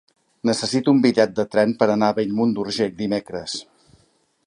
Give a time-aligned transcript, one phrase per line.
[0.49, 3.59] Necessito un bitllet de tren per anar a Bellmunt d'Urgell dimecres.